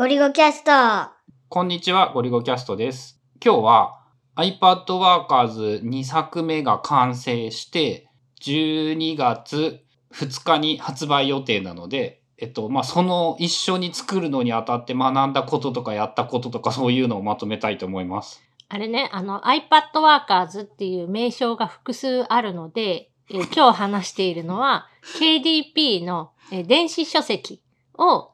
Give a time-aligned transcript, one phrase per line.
[0.00, 1.12] ゴリゴキャスト。
[1.50, 3.20] こんにちは、ゴリゴキャストです。
[3.44, 4.00] 今日は
[4.34, 8.08] iPad Workers 2作目が完成して、
[8.40, 9.82] 12月
[10.14, 18.42] 2日に発売予定なので、えっと、まあ、その一緒に作るのにあたって学んだこととかやったこととかそういうのをまとめたいと思います。
[18.70, 24.88] あれね、あの iPad Workers っていう名称が複数あるので、えー今日話しているのは
[25.20, 27.60] KDP の、えー電子書籍
[27.98, 28.30] を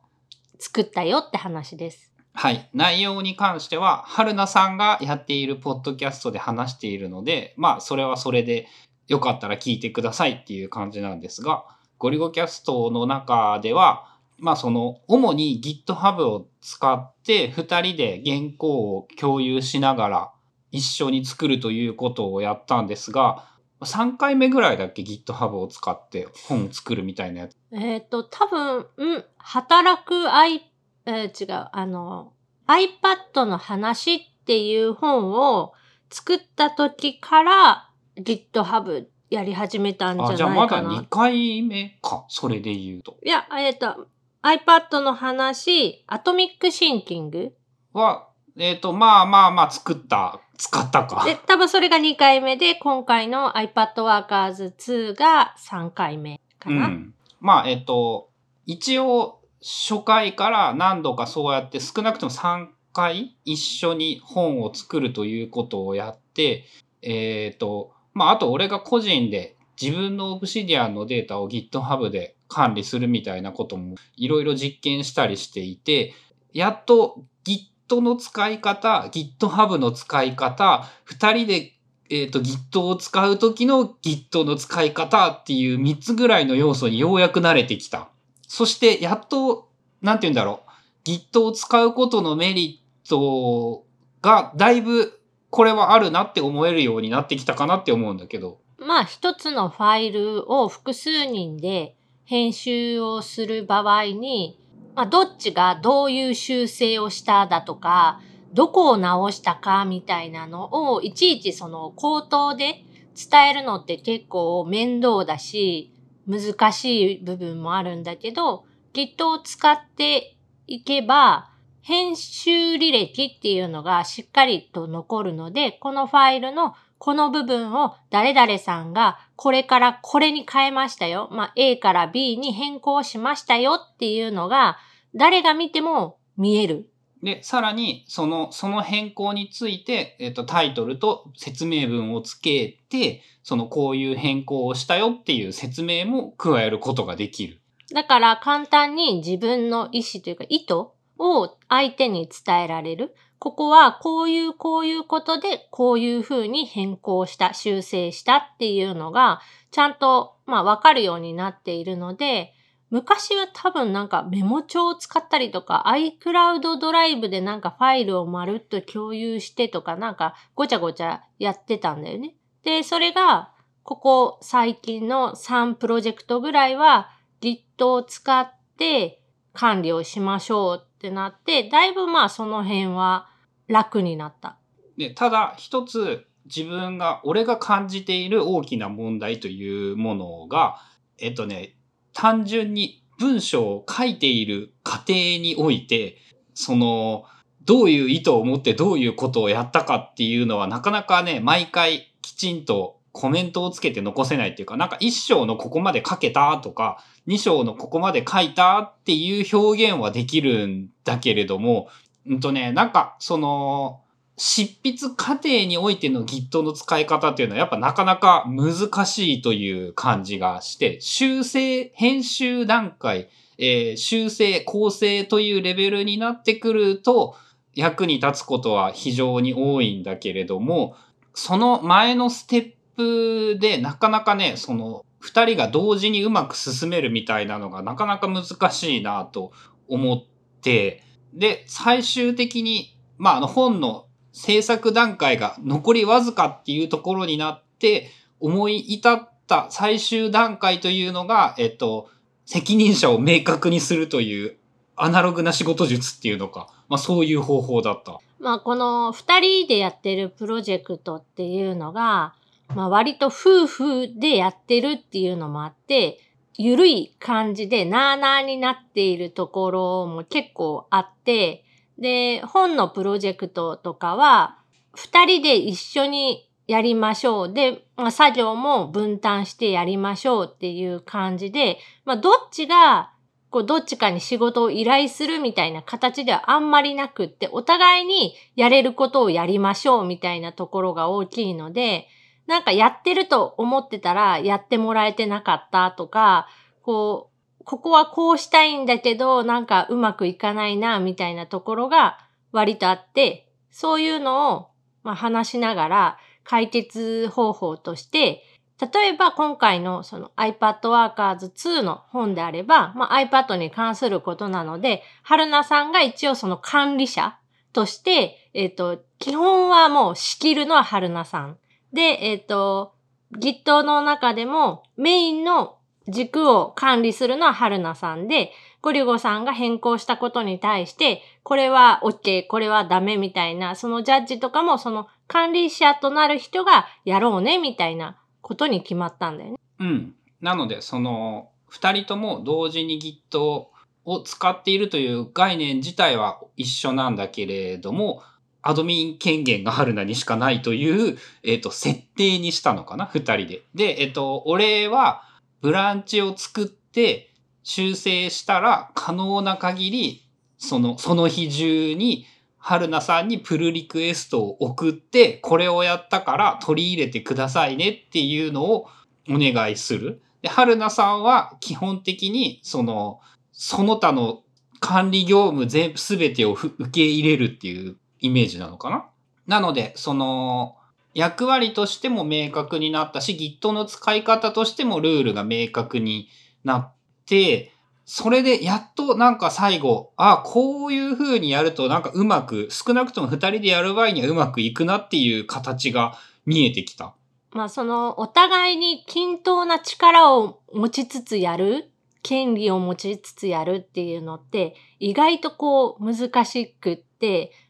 [0.58, 2.12] 作ったよって話です。
[2.32, 2.68] はい。
[2.74, 8.68] 内容に関しては、春菜さんがやっているポッドキャストで話しているので、まあ、それはそれで
[9.08, 11.64] よかったら聞いてくださいっていう感じなんですが、
[11.98, 20.32] ゴリゴキャストの中では、まあ、その、主に GitHub を使って、二人で原稿を共有しながら
[20.72, 23.55] 一緒に作るということをやったんですが、
[23.86, 27.56] 3回目ぐらいだっけ GitHub を使って本を作るみたいなやつ。
[27.72, 30.70] えっ、と、多分、うん、働く i、
[31.06, 32.32] えー違う、あの、
[32.66, 35.72] iPad の話っていう本を
[36.10, 40.90] 作った時から GitHub やり始めたんじゃあ、ないじゃあまだかな。
[40.90, 42.24] 2回目か。
[42.28, 43.18] それで言うと。
[43.24, 44.08] いや、えっ、と、
[44.42, 47.52] iPad の話、アトミックシンキング
[47.92, 51.24] は、えっ、と、まあまあまあ作った、使ったか。
[51.24, 56.86] で、多分それが2回目で、今回の iPad Workers 2が3回目かな。
[56.86, 57.14] うん。
[57.40, 58.30] まあ、えっ、と、
[58.64, 66.64] 一応、初回から何度かそうやって少なくとも3回一緒に本を作るということをやって、
[67.02, 76.14] えっ、と、まあ、あと俺が個人で自分のオブシディアンのデータを GitHub で管理するみたいなこともいろいろ実験したりしていて、
[76.52, 81.76] やっと Git の使い方、GitHub の使い方、二人で
[82.10, 88.10] えっ、と、Git を使う時の Git の使い方っていう3つぐらいの要素にようやく慣れてきた。
[88.46, 89.68] そして、やっと、
[90.02, 90.62] なんて言うんだろ
[91.04, 91.08] う。
[91.08, 93.84] Git を使うことのメリット
[94.22, 95.20] が、だいぶ、
[95.50, 98.60] これはあるなって思えるようになってきたかなって思うんだけど。
[98.78, 104.60] まあ、一つのファイルを複数人で編集をする場合に、
[104.96, 108.20] まあ、どっちがどういう修正をしただとか、
[108.54, 112.82] どこを直したかみたいなのをいちいちその口頭で
[113.14, 115.92] 伝えるのって結構面倒だし、
[116.26, 118.64] 難しい部分もあるんだけど、
[118.94, 120.34] Git を使って
[120.66, 121.50] いけば、
[121.82, 131.28] 編集履歴っていうのがしっかりと残るので、このファイルのこの部分を誰々さんがこれからこれに変えましたよ。
[131.30, 134.78] まあ、A から B に変更しましたよっていうのが
[135.14, 136.90] 誰が見ても見える。
[137.22, 147.60] で、さらに、その、その変更について、えっ、と、タイトルと説明文をつけて、その、こういう変更をしたよっていう説明も加えることができる。
[147.92, 150.88] だから簡単に自分の意思というか意図
[151.18, 153.14] を相手に伝えられる。
[153.38, 159.40] ここはこういうこういうことでこういうふうに変更した、修正したっていうのが
[159.70, 162.54] ちゃんとまあわかるようになっているので、
[162.88, 172.36] 昔は多分なんかメモ帳を使ったりとか iCloud ドライブでなんかファイルをまるっと共有してとかなんかごちゃごちゃやってたんだよね。
[172.62, 173.52] で、それが
[173.82, 177.10] ここ最近の3プロジェクトぐらいは
[177.40, 179.20] Git を使って
[179.56, 183.28] 管理をしましょうってなって、だいぶまあその辺は
[183.66, 184.58] 楽になった。
[184.96, 190.76] で、ただ一つ自分が、俺が感じている大きな問題というものが、
[191.18, 191.74] えっとね、
[192.12, 196.18] 単純に文章を書いている過程において、
[196.54, 197.24] その、
[197.64, 211.88] どういう意図を持ってどういうことをやったかっていうのはなかなかね、毎回きちんとコメントをつけて残せないっていうか、なんか一章のここまで書けたとか、二章のここまで書いたっていう表現はできるんだけれども、
[212.26, 214.02] うんとね、なんかその、
[214.36, 227.34] 執筆過程においての Git の使い方っていうのはやっぱなかなか難しいという感じがして、修正、編集段階、えー修正、構成というレベルになってくると
[227.74, 230.96] 役に立つことは非常に多いんだけれども、
[231.32, 239.52] その前のステップでなかなかね、その二人が同時にうまく進めるみたいなのがなかなか難しいなと
[239.88, 241.02] 思って、
[241.32, 248.10] で、最終的に、まあ、あの本の制作段階が残りわずかっていうところになって、
[248.40, 252.08] 思い至った最終段階というのが、えっと、
[252.44, 254.56] 責任者を明確にするという
[254.94, 258.18] アナログな仕事術っていうのか、まあそういう方法だった。
[258.38, 262.34] まあこの二人でやってるプロジェクトっていうのが、
[262.74, 266.18] まあ割と夫婦でやってるっていうのもあって、
[266.58, 271.64] ゆるい感じでなーなーになっているところも結構あって、
[271.98, 274.58] で、本のプロジェクトとかは、
[274.94, 277.52] 二人で一緒にやりましょう。
[277.52, 283.12] で、まあ、作業も分担してやりましょうっていう感じで、まあ、どっちが、
[283.50, 292.08] こう、どっちかに仕事を依頼するみたいな形ではあんまりなくって、お互いにやれることをやりましょうみたいなところが大きいので、
[292.46, 296.48] なんかやってると思ってたらやってもらえてなかったとか、
[296.82, 302.18] こう、ここはこうしたいんだけど、なんかうまくいかないな、みたいなところが
[302.52, 304.68] 割とあって、そういうのを、
[305.02, 308.44] ま、話しながら解決方法として、
[308.80, 317.38] 例えば今回のその iPad Workers 2の本であれば、まあ、iPad に関することなので、春菜さんが一応その管理者
[317.72, 321.58] として、えっ、と、基本はもう仕切るのは春菜さん。
[321.96, 322.94] で、えっ、と、
[323.32, 325.78] Git の中でもメインの
[326.08, 339.58] 軸を管理するのは春菜さんで、ゴリゴさんが変更したことに対して、これは OK、これはダメみたいな、そのジャッジとかもその管理者となる人がやろうねみたいなことに決まったんだよね。
[339.80, 340.14] うん。
[340.40, 348.22] なので、その、二人とも同時に Git を使っているという概念自体は一緒なんだけれども、
[348.68, 353.06] アドミン権限が春菜にしかないという、えっ、と、設定にしたのかな？
[353.06, 353.62] 二人で。
[353.74, 355.22] で、えっ、と、俺は、
[355.60, 357.32] ブランチを作って、
[357.62, 360.28] 修正したら、可能な限り、
[360.58, 362.26] その、その日中に、
[362.58, 368.88] 春菜さんにプルリクエストを送って、これをやったから取り入れてくださいねっていうのを
[369.28, 370.20] お願いする。
[370.42, 373.20] で、春菜さんは基本的に、その、
[373.52, 374.42] その他の
[374.80, 379.08] 管理業務全部、すべてを受け入れるっていうイメージなのかな？
[379.46, 380.76] なので、その、
[381.14, 386.28] 役割としても明確になったし、Git の使い方としてもルールが明確に
[386.62, 386.94] なっ
[387.24, 387.72] て、
[388.04, 397.14] それでやっとなんか最後、あこういう風にやるとなんかうまく、少なくとも二人でやる場合にはうまくいくなっていう形が見えてきた。
[397.52, 401.90] まあそのお互いに均等な力を持ちつつやる、
[402.22, 407.05] 権利を持ちつつやるっていうのって意外とこう難しくって、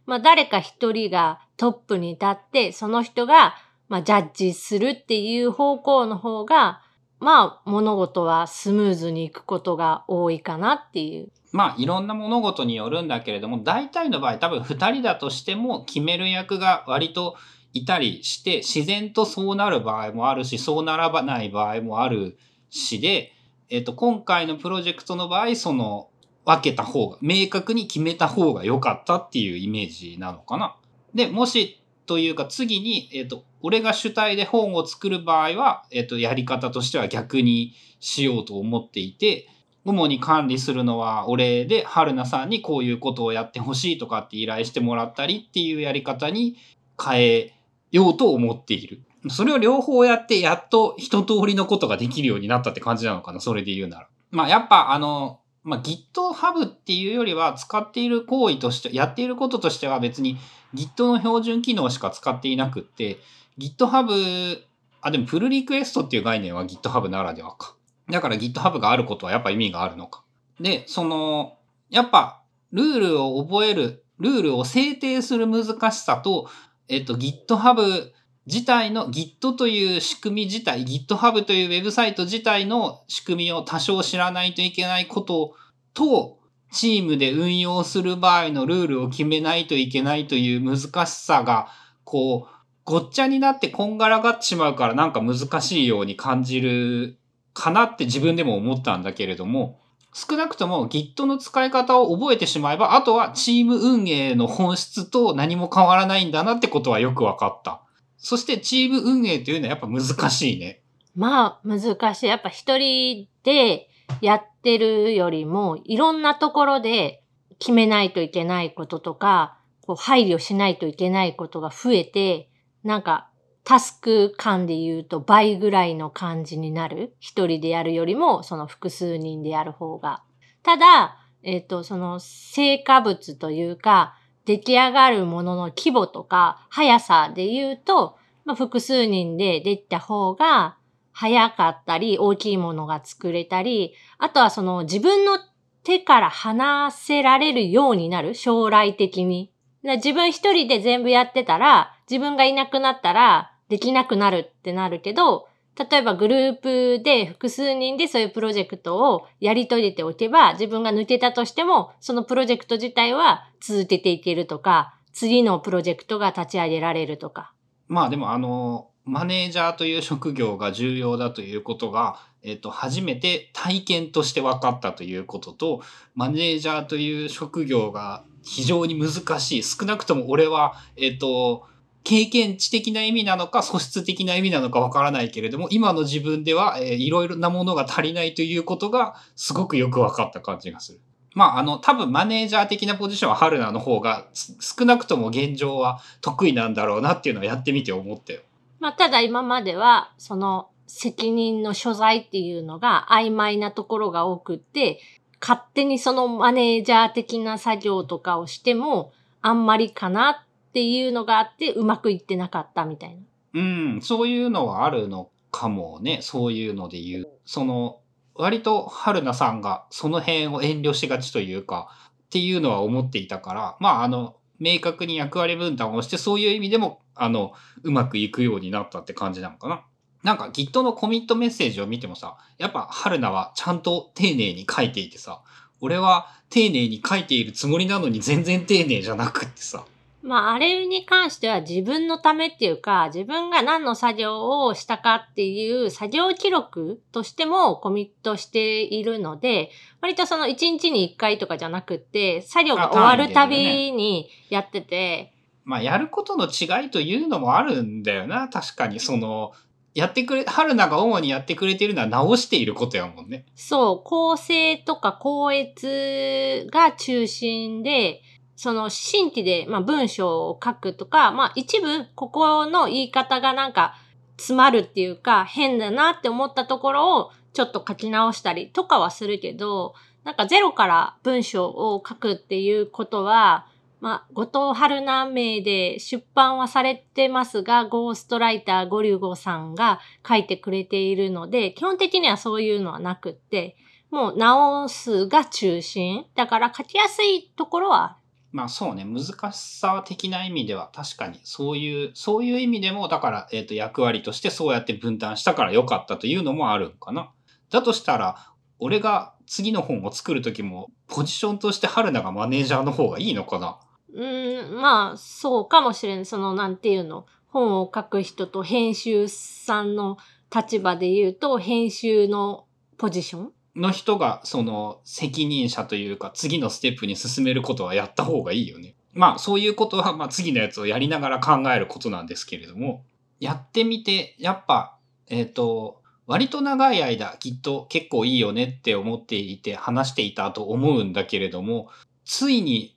[0.07, 3.55] まあ誰か一人がトップに立ってその人が
[3.89, 6.83] まあジャッジするっていう方向の方が
[7.19, 11.31] まあ物事はスムーズにいくことが多いかなっていう。
[11.53, 17.37] まあいろんな物事によるんだけれども、大体の場合多分二人だとしても決める役が割と
[17.73, 22.39] いたりして、自然とそうなる場合もあるし、そうならない場合もある
[22.69, 23.33] しで、
[23.69, 26.09] えっ、と、今回のプロジェクトの場合、その
[26.47, 30.77] 分けた方が、明確に決めた方が良かったっていうイメージなのかな。
[31.15, 39.49] で、もしというか次に、えっ、と、俺が主体で本を作る場合は、えっ、と、やり方としては逆にしようと思っていて、
[39.85, 46.57] 主に管理するのは俺で、春菜さんにこういうことをやってほしいとかって依頼してもらったりっていうやり方に
[47.03, 47.55] 変え
[47.91, 49.03] ようと思っている。
[49.29, 54.09] それを両方やって、やっと一通りのことができるようになったって感じなのかな、それで言うなら。
[54.31, 60.39] まあやっぱあの、まあ GitHub っていうよりは使っている行為として、やっていることとしては別に
[60.75, 63.19] Git の標準機能しか使っていなくって、
[63.59, 64.59] GitHub、
[65.01, 67.75] あ、でもプルリクエストっていう概念は GitHub ならではか。
[68.09, 70.23] だから GitHub があることはやっぱ意味があるのか。
[70.61, 71.59] で、その、
[71.91, 76.49] やっぱ、ルールを覚える、ルールを制定する難しさと、
[76.89, 78.13] えっと、GitHub
[78.47, 85.55] 自体の Git という仕組み自体、GitHub というウェブサイト自体の仕組みを多少知らないといけないこと
[85.95, 86.39] と、
[86.71, 91.69] チームで運用する場合のルールを決めないといけないという難しさが、
[92.05, 97.19] こう、ごっちゃになってこんがらがってしまうからなんか難しいように感じる
[97.53, 99.81] かなって自分でも思ったんだけれども、
[100.13, 107.83] 少なくとも Git の使い方を覚えてしまえば、あとはチーム運営の本質と何も変わらないんだなってことはよくわかった。
[108.19, 110.83] そしてチーム運営というのはやっぱ難しいね。
[111.15, 112.27] まあ難しい。
[112.27, 113.89] やっぱ一人で
[114.21, 117.23] やってるよりも、いろんなところで
[117.59, 122.51] 決めないといけないこととか、こう配慮しないといけないことが増えて、
[122.85, 123.31] なんか
[123.65, 127.17] タスク間で言うと倍ぐらいの感じになる。
[127.19, 130.23] 一人でやるよりも、その複数人でやる方が。
[130.63, 134.15] ただ、えっ、と、その成果物というか、
[134.47, 140.79] 出来上がるものの規模とか速さで言うと、まあ、複数人でできた方が
[141.13, 145.39] 早かったり、大きいものが作れたり、あとはその自分の
[145.83, 149.51] 手から離せられるようになる、将来的に。
[149.83, 155.49] 自分一人で全部やってたら、自分がいなくなったらできなくなるってなるけど、
[155.79, 167.53] 例えばグループで複数人でそういうプロジェクトをやり遂げておけば、自分が抜けたとしても、そのプロジェクト自体は続けていけるとか、次のプロジェクトが立ち上げられるとか。
[167.89, 175.83] まあでもあの、マネージャーという職業が重要だということが、えっと、初めて体験として分かったということと、
[176.15, 179.63] マネージャーという職業が非常に難しい。
[179.63, 181.67] 少なくとも俺は、えっと、
[182.07, 191.01] 経験値的な意味なのか素質的な意味なのかわからないけれども、今の自分では、えー、いろいろなものが足りないということがすごくよく分かった感じがする。
[191.35, 194.29] まあ、あの、多分マネージャー的なポジションは春菜の方が
[194.61, 198.41] 少なくとも現状は得意なんだろうなっていうのはやってみて思ったよ。
[198.79, 205.01] まあ、ただ今までは、その責任の所在っていうのが曖昧なところが多くって、
[205.41, 210.46] 勝手にそのマネージャー的な作業とかをしても、あんまりかな
[210.77, 213.23] っていうのがあって、うまくいってなかったみたいな。
[213.55, 213.61] う
[213.97, 216.19] ん、そういうのはあるのかもね。
[216.21, 217.29] そういうので言う。
[217.47, 218.01] その、
[218.35, 221.89] 割と春菜さんがその辺を遠慮しがちというか、
[222.27, 229.83] っていうのは思っていたから、まあ、あの、明確に役割分担をして、そういう意味でも、あの、うまくいくようになったって感じなのかな。
[230.25, 235.43] なんか Git のコミットメッセージを見てもさ、やっぱ春菜はちゃんと丁寧に書いていてさ、
[235.81, 239.87] 俺は丁寧に書いているつもりなのに全然丁寧じゃなくってさ、
[240.27, 253.57] まあ、あれに関しては自分のためっていうか、自分が何の作業をしたかっていう作業記録としてもコミットしているので、割とその1日に1回とかじゃなくって、作業が終わるたび
[253.93, 255.33] にやってて、
[255.65, 258.49] まあ、やることの違いというのもあるんだよな。
[258.49, 259.53] 確かに、その、
[259.95, 263.47] やってくれ、春菜が主にやってくれてるのは直していることやもんね。
[263.55, 268.23] そう、構成とか校閲が中心で、
[268.57, 273.95] その新規で、まあ、文章を書くとか、まあ、一部、ここの言い方がなんか、
[274.39, 279.95] 詰まるっていうか、変だなって思ったところを、ちょっと書き直したりとかはするけど、
[280.25, 283.67] なんかゼロから文章を書くっていうことは、
[284.01, 293.77] まあ、後藤春奈名で出版はされてますが、ゴーストライターゴリュゴさんが書いてくれているので、基本的にはそういうのはなくって、
[294.11, 296.27] もう直すが中心。
[296.35, 298.19] だから書きやすいところは
[298.57, 307.31] まあそうね、難しさ的な意味では確かにそういう、そういう意味でも、だから、えっ、と、役割としてそうやって分担したから良かったというのもあるのかな。
[307.71, 313.79] だとしたら、俺が次の本を作る時も、ポジションとして春菜がマネージャーの方がいいのかな。
[314.15, 316.25] うん、まあ、そうかもしれん。
[316.25, 317.27] その、なんていうの？
[317.49, 320.17] 本を書く人と編集さんの
[320.55, 322.65] 立場で言うと、編集の
[322.97, 328.95] ポジションの人がその責任者というか次のステップに進めることはやった方がいいよね。
[329.13, 333.05] まあそういうことはまあ次のやつをやりながら考えることなんですけれども、
[333.39, 341.89] やってみてやっぱ、えっ、ー、と、割と長い間きっと結構いいよねって思っていて話していたと思うんだけれども、
[342.25, 342.97] ついに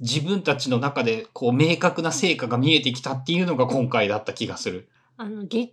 [0.00, 4.88] 自分たちの中でこう明確な成果が見えてきたっていうのが今回だった気がする。
[5.16, 5.70] あの Git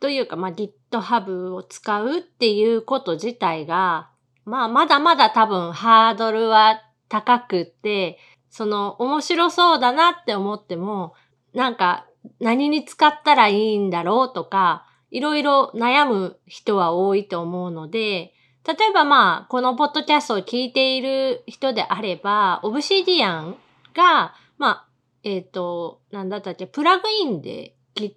[0.00, 0.52] というか、まあ、
[0.92, 4.10] GitHub を使うっていうこと自体が、
[4.44, 8.18] まあ、まだまだ多分ハードルは高くって、
[8.50, 11.14] その、面白そうだなって思っても、
[11.54, 12.06] なんか、
[12.40, 18.34] 何に使ったらいいんだろうとか、いろいろ悩む人は多いと思うので、
[18.66, 23.56] 例えばまあ、このポッドキャストを聞いている人であれば、オブシディアン
[23.94, 24.88] が、まあ、
[25.24, 28.14] えっ、ー、と、なんだったっけ、プラグインで Git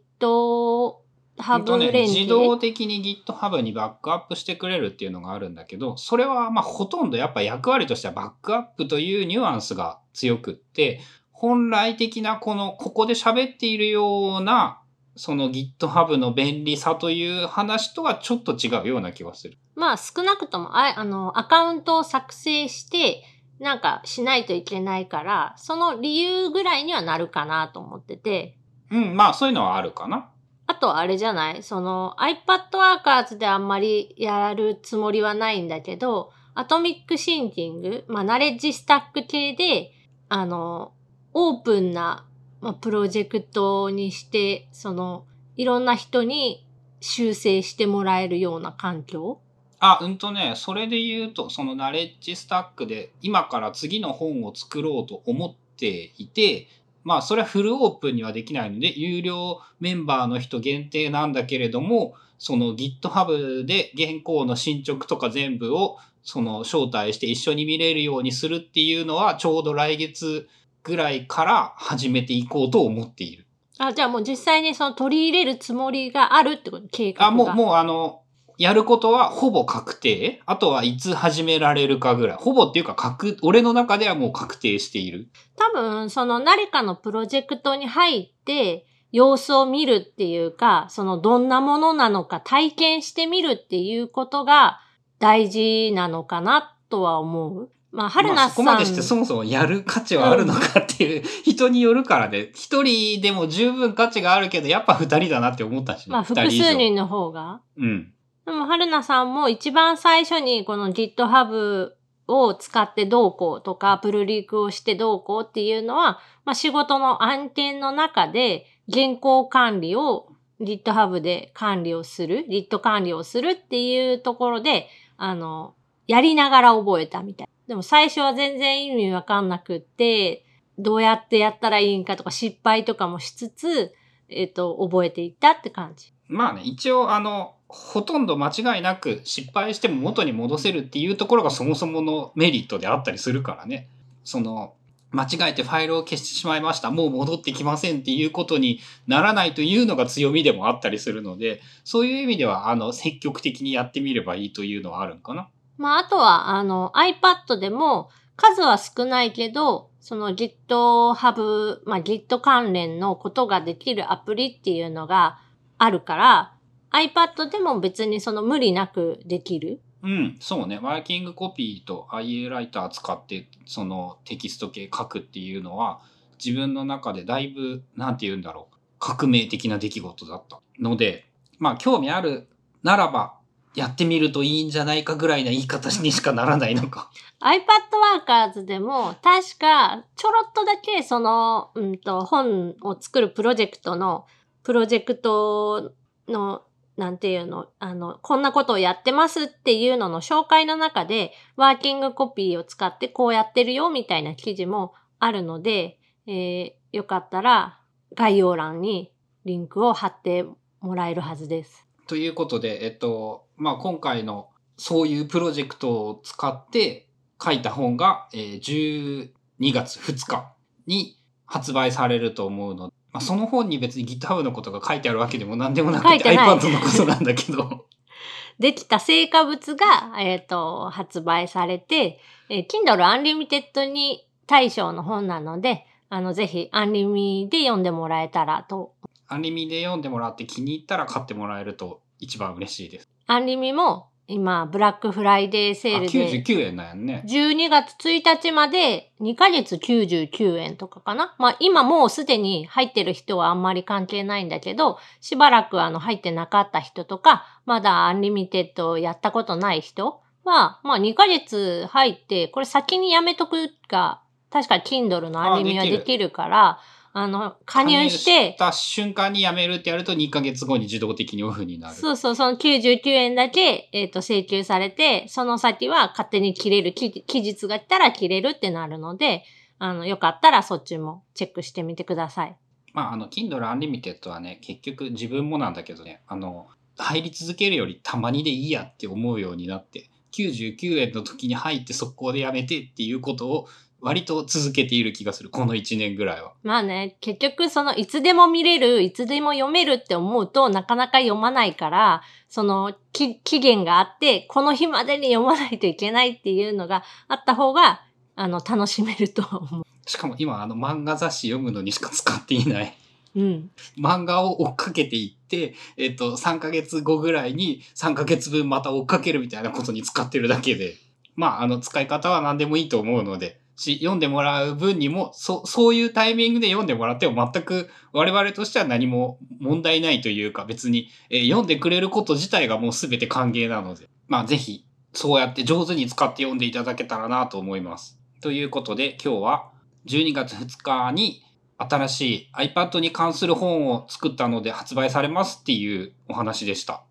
[1.38, 11.02] ハブ連携、ね、自動的に GitHub にバックアップしてくれるっていうのがあるんだけど、それはまあほとんどやっぱ役割としてはバックアップというニュアンスが強くって、
[11.32, 14.82] 本来的なこの、ここで喋っているような、
[15.18, 19.58] その GitHub の便利さという話とはちょっと違うような気がする。
[19.76, 23.24] まあ少なくとも、ああの、アカウントを作成して、
[23.60, 28.58] なんかしないといけないから、その理由ぐらいにはなるかなと思ってて。
[28.92, 30.30] うん、まあそういうのはあるかな。
[30.68, 31.64] あとあれじゃない？
[31.64, 32.70] その iPad
[33.04, 39.92] Workers であんまりやるつもりはないんだけど、アトミックシンキング、まあ、ナレッジスタック系で、
[40.30, 40.94] あの、
[41.34, 42.26] オープンな、
[42.62, 45.26] まあ、プロジェクトにして、その、
[45.58, 46.66] いろんな人に
[47.02, 49.40] 修正してもらえるような環境？
[49.80, 56.68] あ、うんとね、それで言うと、そのナレッジスタックで今から次の本を作ろうと思っていて、
[57.06, 70.50] まあそれはフルオープンにはできないので、有料メンバーの人限定なんだけれども、その GitHub で現行の進捗とか全部をその招待して一緒に見れるようにするっていうのはちょうど来月
[70.84, 73.46] ぐらいから始めていこうと思っている。
[73.78, 77.28] あ、じゃあもう実際にその取り入れるつもりがあるってこと計画が。
[77.28, 78.24] あ、もう、もうあの、
[78.58, 80.42] やることはほぼ確定？
[80.46, 82.38] あとはいつ始められるかぐらい？
[82.38, 85.30] ほぼっていうか確、俺の中ではもう確定している？
[85.56, 94.80] 多分、その何かのプロジェクトに入って、様子を見るっていうか、そのどんなものなのか体験してみるっていうことが
[95.20, 97.70] 大事なのかなとは思う。
[97.92, 98.50] まあ、春まあ菜さん。
[98.50, 102.52] そこまでしてそもそもやる価値はあるのかっていう、 人によるからね。
[102.54, 106.12] 一人でも十分価値があるけど、やっぱ二人だなって思ったしね。
[106.12, 107.62] まあ、複数人の方が。
[107.78, 108.12] うん。
[108.46, 111.92] でも、春菜さんも一番最初にこの GitHub
[112.28, 120.28] を使ってどうこうとか、プルリークをしてどうこうっていうのは、まあ仕事の案件の中で原稿管理を
[120.62, 124.88] GitHub で管理をする、Git 管理をするっていうところで、
[125.18, 125.76] あの、
[126.08, 127.50] やりながら覚えたみたい。
[127.68, 130.46] でも最初は全然意味わかんなくって、
[130.78, 133.94] どうやってやったらいいんかとか失敗とかもしつつ、
[134.30, 136.14] えっ、と、覚えていったって感じ。
[136.28, 143.90] まあね、一応あの、ほとんど間違いなく失敗しても元に戻せるっていうところがそもそものメリットであったりするからね。
[144.24, 144.74] その、
[145.12, 146.90] 間違えてファイルを消してしまいました。
[146.90, 155.50] もう戻ってきませんっていうことにならないというのが強みでもあったりするので、そういう意味では、あの、積極的にやってみればいいというのはあるんかな。
[155.78, 165.40] まあ、あとは、あの、iPad でも、数は少ないけど、その GitHub、まあ、Git 関連のことができるアプリっていうのが
[165.78, 166.55] あるから、
[166.96, 169.82] iPad でも別にその無理なくできる？
[170.02, 170.80] うん、そうね。
[170.82, 176.00] ワーキングコピーと IA ライター使って、そのテキスト系書くっていうのは、
[176.44, 178.76] 自分の中でだいぶ、なんて言うんだろう。
[179.00, 181.28] 革命的な出来事だったので、
[181.60, 182.48] まあ、興味ある
[182.84, 183.36] ならば、
[183.76, 187.12] やってみるといいんじゃないかぐらいな言い方にしかならないのか。
[187.42, 194.28] iPad Workers でも、確か、ちょろっとだけ、その、うんと、本を作るプロジェクトの、
[194.64, 195.92] プロジェクト
[196.28, 196.62] の、
[196.98, 207.78] なんていうの、あの、こんなことをやってますっていうのの紹介の中で、ワーキングコピーを使ってこうやってるよみたいな記事もあるので、えーよかったら
[208.14, 209.12] 概要欄に
[209.44, 210.46] リンクを貼って
[210.80, 211.86] もらえるはずです。
[212.08, 217.10] ということで、えっと、まあ、今回のそういうプロジェクトを使って
[217.44, 220.54] 書いた本が、えー12月2日
[220.88, 227.86] に発売されると思うので、まあ、その本に別に GitHub のことが書いてあるわけでも何でもなくてて iPad のことなんだけど、
[228.60, 238.96] できた成果物が、えっ、と、発売されて、えー Kindle Unlimited に対象の本なので、あの、ぜひ、アンリミで読んでもらえたらと。
[239.30, 243.10] アンリミで読んでもらって気に入ったら買ってもらえると一番嬉しいです。
[243.28, 247.24] アンリミも、今、ブラックフライデーセあ、ールで、99円なんやんね。
[247.28, 251.36] 12月1日まで2ヶ月99円とかかな。
[251.38, 266.80] まあ今もうすでに入ってる人はあんまり関係ないんだけど、しばらくあの入ってなかった人とか、まだアンリミテッドやったことない人は、まあ2ヶ月入って、これ先にやめとくが、確か Kindle のアンリミはあできるから、あ
[267.28, 271.96] の、加入して、した瞬間にやめるってやると2ヶ月後に自動的にオフになる。
[271.96, 279.46] そうそう、その99円だけ、えっ、と、請求されて、その先は勝手に切れる、期期日が来たら切れるってなるので、
[279.80, 282.58] あの、よかったらそっちもチェックしてみてください。
[282.94, 293.68] まあ、あの、Kindle Unlimited はね、結局自分もなんだけどね、あの、入り続けるよりたまにでいいやって思うようになって、99円の時に入って速攻でやめてっていうことを
[294.06, 295.50] 割と続けている気がする。
[295.50, 296.54] この1年ぐらいは。
[296.62, 308.04] まあね、結局その、いつでも見れる、いつでも読めるって思うとなかなか読まないから、その、き期限があって、この日までに読まないといけないっていうのがあった方が、
[308.36, 309.84] あの、楽しめると思う。
[310.06, 312.96] しかも今、あの、漫画雑誌読むのにしか使っていない。
[313.36, 313.72] うん。
[313.98, 320.94] 漫画を追っかけていって、えっと、3ヶ月後ぐらいに3ヶ月分また追っかけるみたいなことに使ってるだけで、
[321.36, 338.20] まあ、あの、使い方は何でもいいと思うので、し、読んでもらう分にも、そ、そういうタイミングで読んでもらっても全く我々としては何も問題ないというか、別に、えー読んでくれること自体がもう全て歓迎なので、まあ、ぜひ、そうやって上手に使って読んでいただけたらなと思います。
[338.42, 339.72] ということで、今日は
[340.08, 341.42] 12月2日に
[341.78, 347.04] 新しい iPad に関する本を作ったので発売されますっていうお話でした。